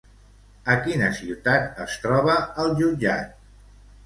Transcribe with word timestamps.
A 0.75 0.77
quina 0.87 1.09
ciutat 1.19 1.83
es 1.85 1.99
troba 2.07 2.39
el 2.65 2.75
jutjat? 2.81 3.39